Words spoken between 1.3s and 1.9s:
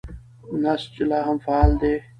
فعال